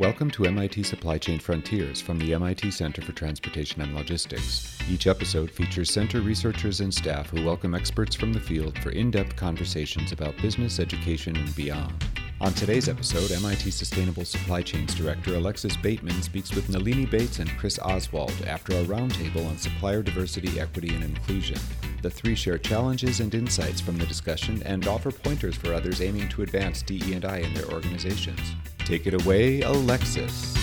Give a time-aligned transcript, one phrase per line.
[0.00, 4.78] Welcome to MIT Supply Chain Frontiers from the MIT Center for Transportation and Logistics.
[4.88, 9.10] Each episode features center researchers and staff who welcome experts from the field for in
[9.10, 11.92] depth conversations about business, education, and beyond.
[12.40, 17.50] On today's episode, MIT Sustainable Supply Chains Director Alexis Bateman speaks with Nalini Bates and
[17.58, 21.58] Chris Oswald after a roundtable on supplier diversity, equity, and inclusion.
[22.00, 26.30] The three share challenges and insights from the discussion and offer pointers for others aiming
[26.30, 28.54] to advance DE&I in their organizations.
[28.84, 30.54] Take it away, Alexis.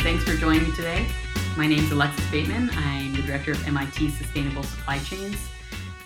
[0.00, 1.06] Thanks for joining me today.
[1.56, 2.70] My name is Alexis Bateman.
[2.74, 5.36] I'm the director of MIT Sustainable Supply Chains.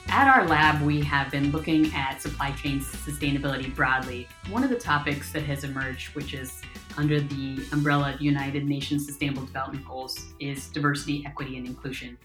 [0.08, 4.28] At our lab, we have been looking at supply chain sustainability broadly.
[4.50, 6.62] One of the topics that has emerged, which is
[6.96, 12.16] under the umbrella of United Nations Sustainable Development Goals, is diversity, equity, and inclusion.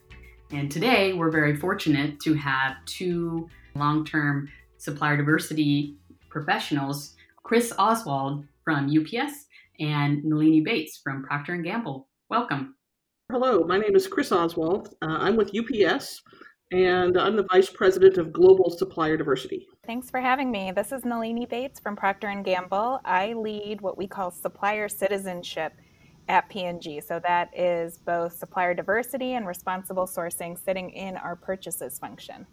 [0.51, 5.95] And today, we're very fortunate to have two long term supplier diversity
[6.31, 9.45] professionals, Chris Oswald from UPS
[9.79, 12.07] and Nalini Bates from Procter & Gamble.
[12.29, 12.75] Welcome.
[13.31, 14.95] Hello, my name is Chris Oswald.
[15.01, 16.21] Uh, I'm with UPS
[16.71, 19.67] and I'm the Vice President of Global Supplier Diversity.
[19.85, 20.71] Thanks for having me.
[20.71, 23.01] This is Nalini Bates from Procter & Gamble.
[23.03, 25.73] I lead what we call supplier citizenship
[26.29, 27.01] at P&G.
[27.01, 32.45] So that is both supplier diversity and responsible sourcing sitting in our purchases function.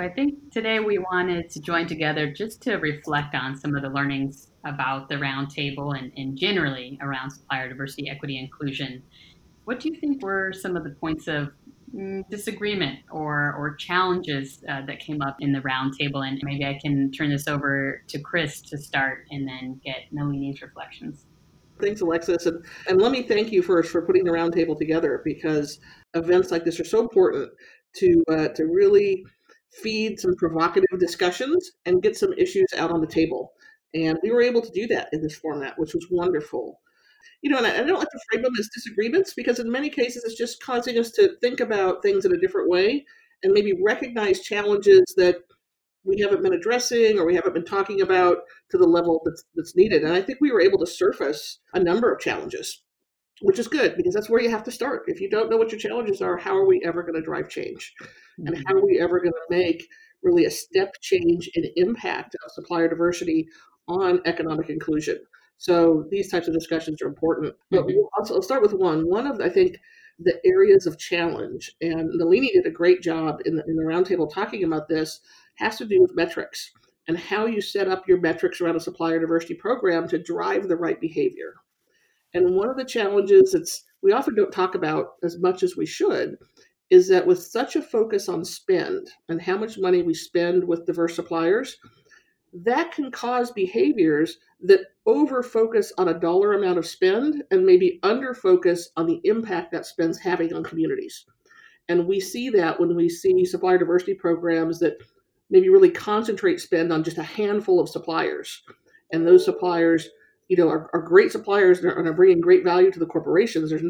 [0.00, 3.82] So I think today we wanted to join together just to reflect on some of
[3.82, 9.02] the learnings about the roundtable and, and generally around supplier diversity, equity, inclusion.
[9.64, 11.50] What do you think were some of the points of
[11.92, 16.78] Mm, disagreement or or challenges uh, that came up in the roundtable, and maybe I
[16.80, 21.26] can turn this over to Chris to start, and then get Nalini's reflections.
[21.80, 25.80] Thanks, Alexis, and, and let me thank you first for putting the roundtable together because
[26.14, 27.50] events like this are so important
[27.96, 29.24] to uh, to really
[29.72, 33.52] feed some provocative discussions and get some issues out on the table.
[33.94, 36.80] And we were able to do that in this format, which was wonderful
[37.42, 39.88] you know, and I, I don't like to frame them as disagreements because in many
[39.88, 43.04] cases it's just causing us to think about things in a different way
[43.42, 45.36] and maybe recognize challenges that
[46.04, 48.38] we haven't been addressing or we haven't been talking about
[48.70, 50.02] to the level that's, that's needed.
[50.02, 52.82] And I think we were able to surface a number of challenges,
[53.42, 55.04] which is good because that's where you have to start.
[55.06, 57.48] If you don't know what your challenges are, how are we ever going to drive
[57.48, 57.92] change?
[58.38, 59.86] And how are we ever going to make
[60.22, 63.46] really a step change in impact of supplier diversity
[63.88, 65.18] on economic inclusion?
[65.58, 67.54] So these types of discussions are important.
[67.70, 67.98] But mm-hmm.
[68.18, 69.08] also, I'll start with one.
[69.08, 69.76] One of, I think,
[70.18, 74.32] the areas of challenge, and Nalini did a great job in the, in the roundtable
[74.32, 75.20] talking about this,
[75.56, 76.70] has to do with metrics
[77.08, 80.76] and how you set up your metrics around a supplier diversity program to drive the
[80.76, 81.54] right behavior.
[82.34, 85.86] And one of the challenges that's we often don't talk about as much as we
[85.86, 86.36] should
[86.88, 90.86] is that with such a focus on spend and how much money we spend with
[90.86, 91.76] diverse suppliers,
[92.52, 98.00] that can cause behaviors that over focus on a dollar amount of spend and maybe
[98.02, 101.26] under focus on the impact that spend's having on communities.
[101.88, 104.98] And we see that when we see supplier diversity programs that
[105.48, 108.62] maybe really concentrate spend on just a handful of suppliers.
[109.12, 110.08] And those suppliers,
[110.50, 113.06] you know, are, are great suppliers and are, and are bringing great value to the
[113.06, 113.70] corporations.
[113.70, 113.82] There's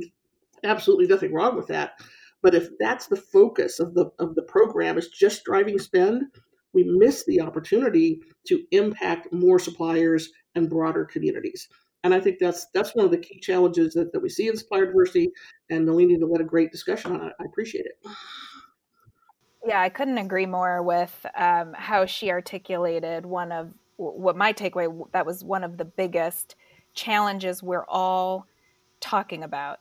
[0.62, 1.92] absolutely nothing wrong with that.
[2.42, 6.24] But if that's the focus of the of the program is just driving spend,
[6.74, 11.66] we miss the opportunity to impact more suppliers and broader communities.
[12.04, 14.56] And I think that's that's one of the key challenges that, that we see in
[14.56, 15.30] supplier diversity.
[15.70, 17.32] And Nalini led a great discussion on it.
[17.40, 18.10] I appreciate it.
[19.66, 25.06] Yeah, I couldn't agree more with um, how she articulated one of what my takeaway
[25.12, 26.56] that was one of the biggest
[26.94, 28.46] challenges we're all
[29.00, 29.80] talking about.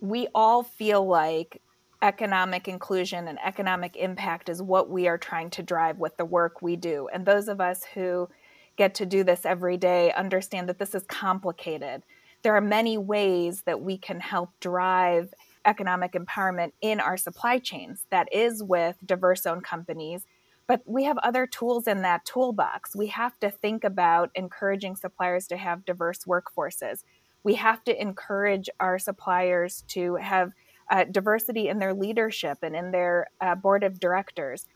[0.00, 1.62] We all feel like
[2.02, 6.62] economic inclusion and economic impact is what we are trying to drive with the work
[6.62, 7.08] we do.
[7.12, 8.28] And those of us who
[8.76, 12.02] get to do this every day understand that this is complicated.
[12.42, 15.34] There are many ways that we can help drive
[15.64, 18.06] economic empowerment in our supply chains.
[18.10, 20.24] That is with diverse owned companies.
[20.68, 22.94] But we have other tools in that toolbox.
[22.94, 27.02] We have to think about encouraging suppliers to have diverse workforces.
[27.42, 30.52] We have to encourage our suppliers to have
[30.90, 34.66] uh, diversity in their leadership and in their uh, board of directors.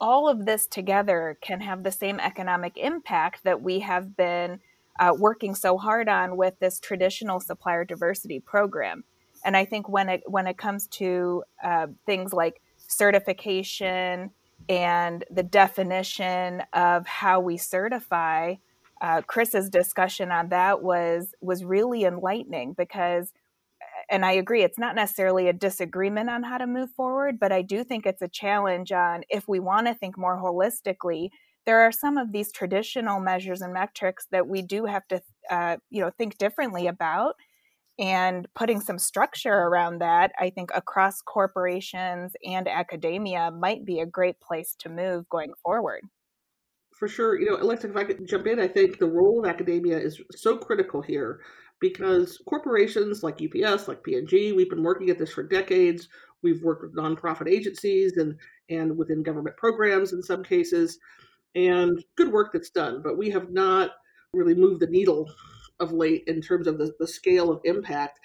[0.00, 4.60] All of this together can have the same economic impact that we have been
[4.98, 9.04] uh, working so hard on with this traditional supplier diversity program.
[9.44, 14.30] And I think when it when it comes to uh, things like certification
[14.68, 18.56] and the definition of how we certify,
[19.00, 23.32] uh, Chris's discussion on that was was really enlightening because
[24.10, 27.62] and I agree, it's not necessarily a disagreement on how to move forward, but I
[27.62, 31.30] do think it's a challenge on if we want to think more holistically,
[31.66, 35.76] there are some of these traditional measures and metrics that we do have to uh,
[35.90, 37.36] you know think differently about
[38.02, 44.06] and putting some structure around that i think across corporations and academia might be a
[44.06, 46.02] great place to move going forward.
[46.98, 47.40] For sure.
[47.40, 50.20] You know Alexis if i could jump in i think the role of academia is
[50.32, 51.40] so critical here
[51.80, 56.08] because corporations like ups like p&g we've been working at this for decades.
[56.42, 58.36] We've worked with nonprofit agencies and
[58.68, 60.98] and within government programs in some cases
[61.54, 63.90] and good work that's done but we have not
[64.32, 65.30] really moved the needle
[65.82, 68.20] of late in terms of the, the scale of impact.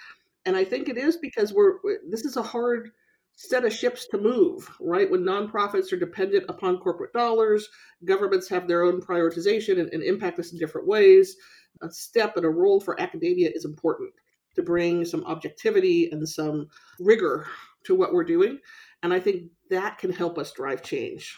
[0.46, 1.74] And I think it is because we're
[2.10, 2.92] this is a hard
[3.36, 5.12] set of ships to move, right?
[5.12, 7.70] When nonprofits are dependent upon corporate dollars,
[8.06, 11.36] governments have their own prioritization and, and impact us in different ways.
[11.82, 14.12] A step and a role for academia is important
[14.56, 16.68] to bring some objectivity and some
[17.00, 17.46] rigor
[17.86, 18.60] to what we're doing.
[19.04, 21.38] And I think that can help us drive change.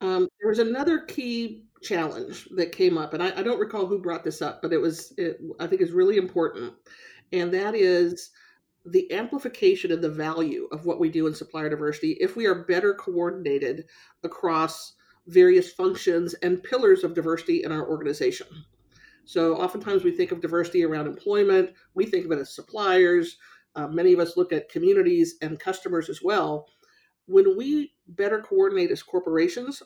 [0.00, 4.00] Um, there was another key challenge that came up, and I, I, don't recall who
[4.00, 6.74] brought this up, but it was, it, I think, is really important,
[7.32, 8.30] and that is
[8.86, 12.64] the amplification of the value of what we do in supplier diversity if we are
[12.64, 13.86] better coordinated
[14.24, 14.92] across
[15.26, 18.46] various functions and pillars of diversity in our organization.
[19.24, 23.38] So, oftentimes we think of diversity around employment, we think of it as suppliers.
[23.74, 26.68] Uh, many of us look at communities and customers as well
[27.26, 29.82] when we better coordinate as corporations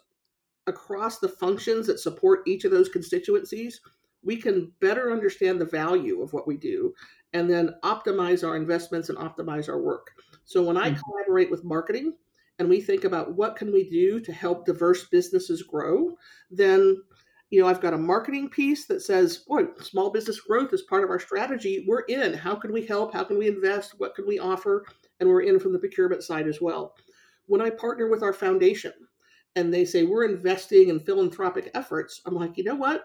[0.67, 3.81] across the functions that support each of those constituencies,
[4.23, 6.93] we can better understand the value of what we do
[7.33, 10.11] and then optimize our investments and optimize our work.
[10.45, 11.01] So when I mm-hmm.
[11.01, 12.15] collaborate with marketing
[12.59, 16.17] and we think about what can we do to help diverse businesses grow,
[16.51, 16.97] then
[17.51, 21.03] you know, I've got a marketing piece that says, boy, small business growth is part
[21.03, 21.87] of our strategy.
[21.89, 22.35] We're in.
[22.35, 23.15] How can we help?
[23.15, 23.95] How can we invest?
[23.97, 24.85] What can we offer?
[25.19, 26.95] And we're in from the procurement side as well
[27.49, 28.93] when I partner with our foundation
[29.57, 33.03] and they say we're investing in philanthropic efforts, I'm like, you know what?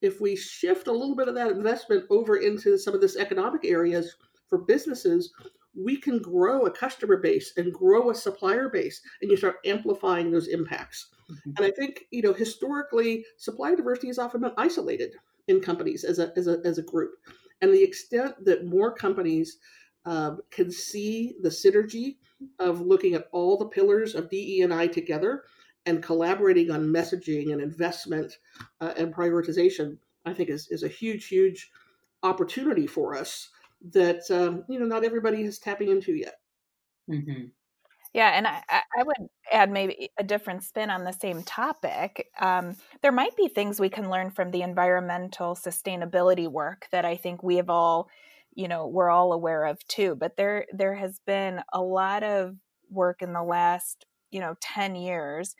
[0.00, 3.64] If we shift a little bit of that investment over into some of this economic
[3.64, 4.16] areas
[4.48, 5.32] for businesses,
[5.74, 10.30] we can grow a customer base and grow a supplier base and you start amplifying
[10.30, 11.08] those impacts.
[11.30, 11.50] Mm-hmm.
[11.56, 15.12] And I think, you know, historically, supplier diversity has often been isolated
[15.48, 17.12] in companies as a, as a, as a group.
[17.60, 19.58] And the extent that more companies
[20.04, 22.16] uh, can see the synergy
[22.58, 25.44] of looking at all the pillars of DE and I together
[25.86, 28.38] and collaborating on messaging and investment
[28.80, 31.70] uh, and prioritization, I think is, is a huge, huge
[32.22, 33.50] opportunity for us
[33.90, 36.36] that um, you know not everybody is tapping into yet.
[37.10, 37.46] Mm-hmm.
[38.14, 42.28] Yeah, and I, I, would add maybe a different spin on the same topic.
[42.38, 47.16] Um, there might be things we can learn from the environmental sustainability work that I
[47.16, 48.10] think we have all
[48.54, 52.56] you know we're all aware of too but there there has been a lot of
[52.90, 55.54] work in the last you know 10 years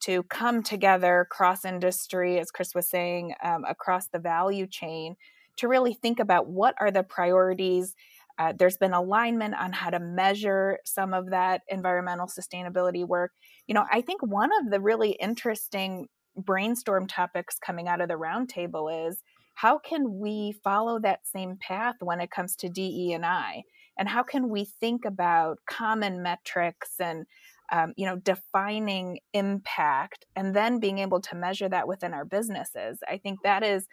[0.00, 5.16] to come together cross industry as chris was saying um, across the value chain
[5.56, 7.94] to really think about what are the priorities.
[8.38, 13.32] Uh, there's been alignment on how to measure some of that environmental sustainability work.
[13.66, 16.06] You know i think one of the really interesting
[16.36, 19.22] brainstorm topics coming out of the roundtable is
[19.56, 23.62] how can we follow that same path when it comes to DE and I?
[23.98, 27.24] And how can we think about common metrics and
[27.72, 32.98] um, you know defining impact and then being able to measure that within our businesses?
[33.08, 33.86] I think that is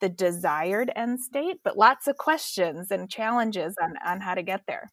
[0.00, 4.62] the desired end state, but lots of questions and challenges on, on how to get
[4.68, 4.92] there.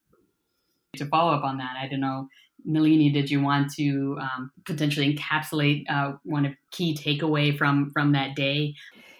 [0.96, 2.28] To follow up on that, I don't know,
[2.66, 8.14] Nalini, did you want to um, potentially encapsulate uh, one of key takeaway from from
[8.14, 8.74] that day?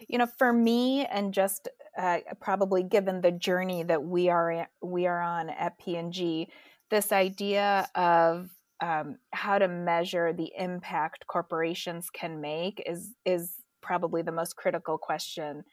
[0.08, 5.08] You know for me and just uh, probably given the journey that we are we
[5.08, 6.48] are on at P&G
[6.90, 8.50] this idea of
[8.82, 14.98] um, how to measure the impact corporations can make is is probably the most critical
[14.98, 15.64] question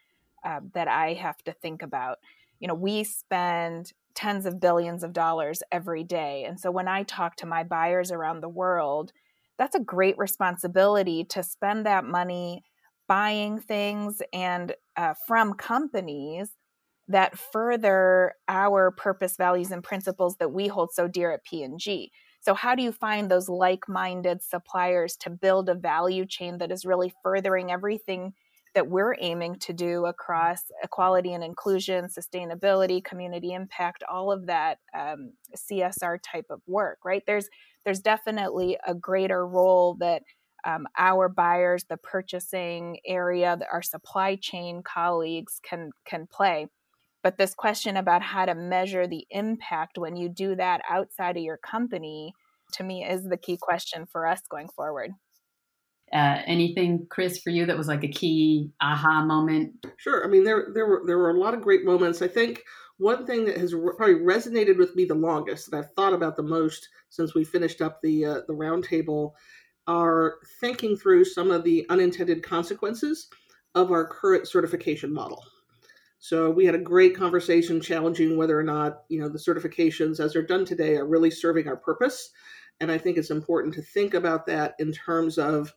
[0.43, 2.19] uh, that I have to think about.
[2.59, 7.03] You know, we spend tens of billions of dollars every day, and so when I
[7.03, 9.11] talk to my buyers around the world,
[9.57, 12.63] that's a great responsibility to spend that money
[13.07, 16.49] buying things and uh, from companies
[17.07, 22.53] that further our purpose values and principles that we hold so dear at p&g so
[22.53, 27.13] how do you find those like-minded suppliers to build a value chain that is really
[27.23, 28.33] furthering everything
[28.73, 34.79] that we're aiming to do across equality and inclusion sustainability community impact all of that
[34.97, 37.23] um, csr type of work right?
[37.25, 37.47] There's
[37.85, 40.23] there's definitely a greater role that
[40.65, 46.67] um, our buyers, the purchasing area, our supply chain colleagues can can play.
[47.23, 51.43] But this question about how to measure the impact when you do that outside of
[51.43, 52.33] your company,
[52.73, 55.11] to me, is the key question for us going forward.
[56.13, 59.73] Uh, anything, Chris, for you that was like a key aha moment?
[59.97, 60.23] Sure.
[60.23, 62.21] I mean, there there were there were a lot of great moments.
[62.21, 62.61] I think
[62.97, 66.43] one thing that has probably resonated with me the longest, that I've thought about the
[66.43, 69.31] most since we finished up the uh, the roundtable,
[69.87, 73.27] are thinking through some of the unintended consequences
[73.75, 75.43] of our current certification model.
[76.19, 80.33] So we had a great conversation challenging whether or not you know the certifications as
[80.33, 82.31] they're done today are really serving our purpose,
[82.79, 85.73] and I think it's important to think about that in terms of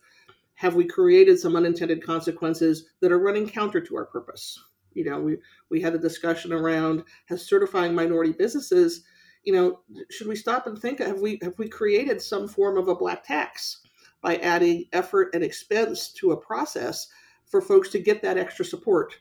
[0.55, 4.59] have we created some unintended consequences that are running counter to our purpose?
[4.95, 5.37] You know, we
[5.71, 9.03] we had a discussion around has certifying minority businesses.
[9.45, 12.89] You know, should we stop and think have we have we created some form of
[12.89, 13.83] a black tax
[14.21, 17.09] by adding effort and expense to a process
[17.47, 19.15] for folks to get that extra support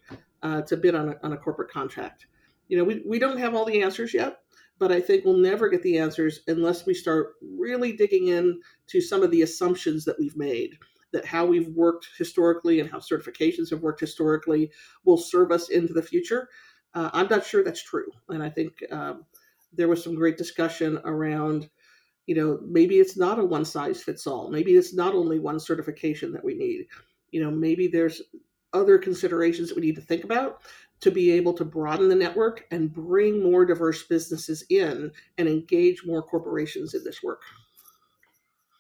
[0.44, 2.28] uh, to bid on a, on a corporate contract?
[2.68, 4.40] You know, we, we don't have all the answers yet,
[4.80, 9.02] but I think we'll never get the answers unless we start really digging in to
[9.02, 10.78] some of the assumptions that we've made
[11.14, 14.72] that how we've worked historically and how certifications have worked historically
[15.06, 16.50] will serve us into the future.
[16.94, 19.26] Uh, I'm not sure that's true, and I think um,
[19.74, 21.70] there was some great discussion around.
[22.28, 24.50] You know, maybe it's not a one size fits all.
[24.52, 26.86] Maybe it's not only one certification that we need.
[27.32, 28.22] You know, maybe there's
[28.74, 30.62] other considerations that we need to think about
[31.00, 36.06] to be able to broaden the network and bring more diverse businesses in and engage
[36.06, 37.42] more corporations in this work.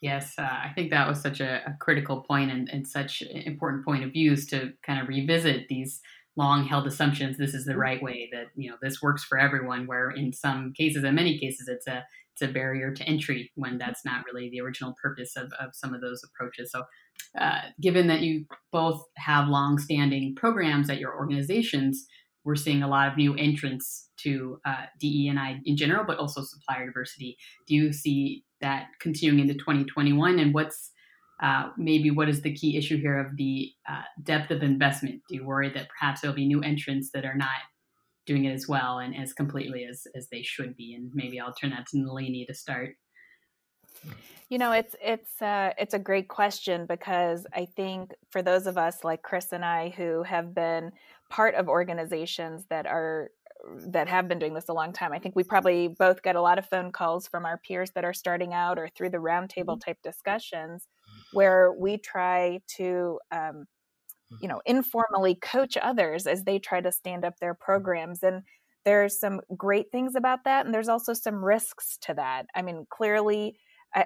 [0.01, 3.84] Yes, uh, I think that was such a, a critical point and, and such important
[3.84, 6.01] point of views to kind of revisit these
[6.38, 7.82] long held assumptions this is the mm-hmm.
[7.82, 11.39] right way that you know this works for everyone where in some cases in many
[11.39, 12.06] cases it's a
[12.39, 15.94] it's a barrier to entry when that's not really the original purpose of, of some
[15.94, 16.84] of those approaches so
[17.39, 22.06] uh, given that you both have long standing programs at your organizations
[22.48, 26.17] we're seeing a lot of new entrants to uh, DE and I in general, but
[26.17, 27.38] also supplier diversity.
[27.67, 30.39] Do you see that continuing into 2021?
[30.39, 30.91] And what's
[31.44, 35.22] uh, maybe what is the key issue here of the uh, depth of investment?
[35.27, 37.50] Do you worry that perhaps there'll be new entrants that are not
[38.27, 40.93] doing it as well and as completely as, as they should be?
[40.93, 42.96] And maybe I'll turn that to Nalini to start.
[44.50, 48.77] You know, it's it's uh, it's a great question because I think for those of
[48.77, 50.91] us like Chris and I who have been
[51.29, 53.31] part of organizations that are
[53.77, 55.12] that have been doing this a long time.
[55.12, 58.05] I think we probably both get a lot of phone calls from our peers that
[58.05, 59.79] are starting out or through the roundtable mm-hmm.
[59.79, 60.88] type discussions
[61.34, 63.65] where we try to, um,
[64.31, 64.43] Mm-hmm.
[64.43, 67.63] you know, informally coach others as they try to stand up their mm-hmm.
[67.63, 68.24] programs.
[68.24, 68.43] And
[68.84, 70.65] there's some great things about that.
[70.65, 72.48] And there's also some risks to that.
[72.53, 73.57] I mean, clearly,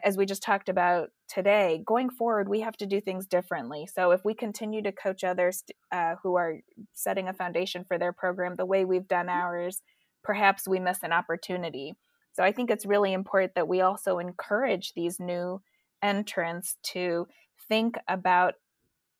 [0.04, 3.88] as we just talked about today, going forward, we have to do things differently.
[3.92, 6.58] So if we continue to coach others uh, who are
[6.94, 9.40] setting a foundation for their program the way we've done mm-hmm.
[9.40, 9.82] ours,
[10.24, 11.96] perhaps we miss an opportunity.
[12.34, 15.62] So I think it's really important that we also encourage these new
[16.04, 17.28] entrants to
[17.68, 18.54] think about,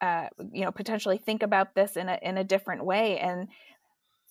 [0.02, 3.48] uh, you know, potentially think about this in a in a different way and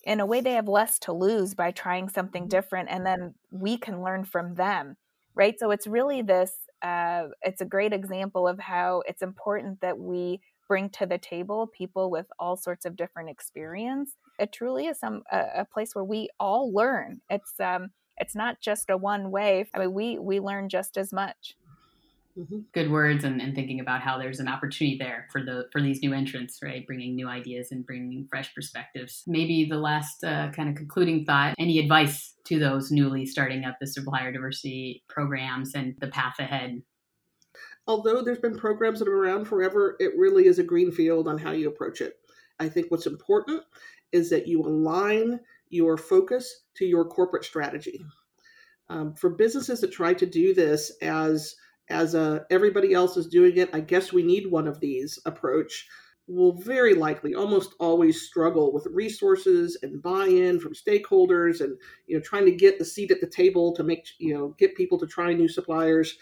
[0.03, 3.77] in a way they have less to lose by trying something different and then we
[3.77, 4.97] can learn from them
[5.35, 5.59] right?
[5.59, 6.51] So it's really this
[6.81, 11.67] uh, it's a great example of how it's important that we bring to the table
[11.67, 14.15] people with all sorts of different experience.
[14.39, 17.21] It truly is some a, a place where we all learn.
[17.29, 19.65] It's um it's not just a one way.
[19.73, 21.55] I mean we we learn just as much
[22.37, 22.59] mm-hmm.
[22.73, 26.01] good words and, and thinking about how there's an opportunity there for the for these
[26.01, 26.85] new entrants right?
[26.85, 29.23] Bringing new ideas and bringing fresh perspectives.
[29.27, 33.77] Maybe the last uh, kind of concluding thought any advice to those newly starting up
[33.79, 36.81] the supplier diversity programs and the path ahead?
[37.87, 41.37] Although there's been programs that are around forever it really is a green field on
[41.37, 42.15] how you approach it.
[42.59, 43.63] I think what's important
[44.11, 48.05] is that you align your focus to your corporate strategy.
[48.89, 51.55] Um, for businesses that try to do this as
[51.91, 55.87] as a everybody else is doing it, I guess we need one of these approach
[56.27, 62.21] will very likely almost always struggle with resources and buy-in from stakeholders and you know
[62.21, 65.07] trying to get the seat at the table to make you know get people to
[65.07, 66.17] try new suppliers.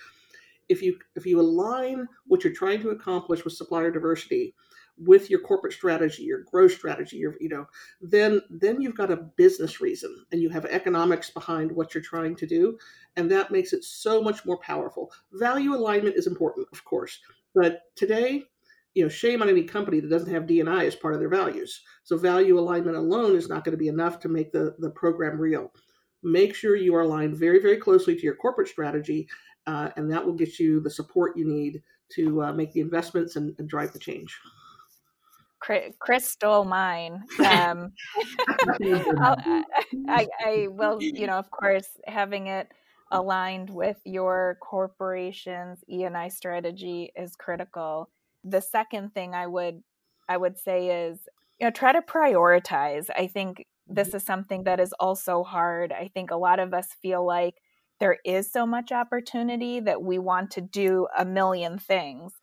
[0.68, 4.56] If you if you align what you're trying to accomplish with supplier diversity
[5.00, 7.66] with your corporate strategy, your growth strategy, your you know,
[8.02, 12.36] then then you've got a business reason and you have economics behind what you're trying
[12.36, 12.78] to do,
[13.16, 15.12] and that makes it so much more powerful.
[15.34, 17.20] Value alignment is important, of course,
[17.56, 18.44] but today,
[18.94, 21.82] you know, shame on any company that doesn't have DNI as part of their values.
[22.04, 25.40] So value alignment alone is not going to be enough to make the the program
[25.40, 25.72] real.
[26.22, 29.30] Make sure you are aligned very very closely to your corporate strategy,
[29.66, 31.82] uh, and that will get you the support you need
[32.16, 34.38] to uh, make the investments and, and drive the change.
[35.60, 37.24] Chris stole mine.
[37.40, 37.92] Um,
[38.82, 39.64] I,
[40.08, 42.70] I, I will, you know, of course, having it
[43.12, 48.10] aligned with your corporation's E&I strategy is critical.
[48.44, 49.84] the second thing I would
[50.30, 51.20] I would say is
[51.60, 53.10] you know try to prioritize.
[53.16, 55.92] I think this is something that is also hard.
[55.92, 57.56] I think a lot of us feel like
[58.00, 62.34] there is so much opportunity that we want to do a million things.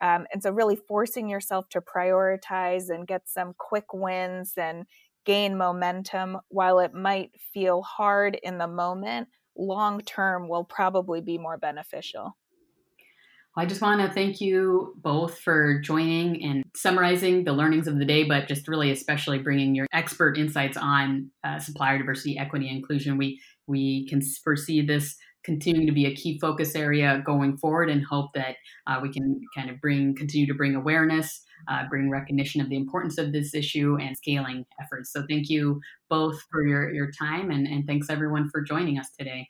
[0.00, 4.86] Um, and so, really forcing yourself to prioritize and get some quick wins and
[5.24, 11.36] gain momentum, while it might feel hard in the moment, long term will probably be
[11.36, 12.36] more beneficial.
[13.58, 18.04] I just want to thank you both for joining and summarizing the learnings of the
[18.04, 23.18] day, but just really especially bringing your expert insights on uh, supplier diversity, equity, inclusion.
[23.18, 25.16] We we can foresee this
[25.48, 29.40] continuing to be a key focus area going forward, and hope that uh, we can
[29.56, 33.54] kind of bring continue to bring awareness, uh, bring recognition of the importance of this
[33.54, 35.10] issue, and scaling efforts.
[35.10, 39.08] So thank you both for your your time, and, and thanks everyone for joining us
[39.18, 39.48] today.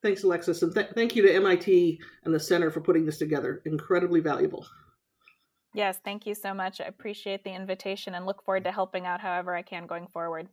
[0.00, 0.62] Thanks, Alexis.
[0.62, 3.62] And th- thank you to MIT and the Center for putting this together.
[3.64, 4.64] Incredibly valuable.
[5.74, 6.80] Yes, thank you so much.
[6.80, 10.48] I appreciate the invitation and look forward to helping out however I can going forward.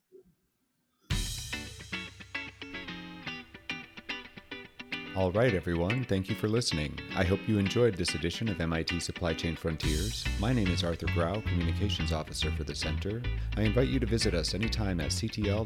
[5.20, 6.98] All right, everyone, thank you for listening.
[7.14, 10.24] I hope you enjoyed this edition of MIT Supply Chain Frontiers.
[10.40, 13.22] My name is Arthur Grau, Communications Officer for the Center.
[13.58, 15.66] I invite you to visit us anytime at ctl.mit.edu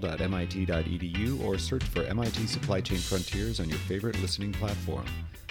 [1.46, 5.06] or search for MIT Supply Chain Frontiers on your favorite listening platform.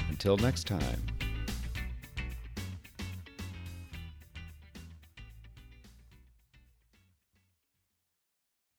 [0.09, 1.01] Until next time.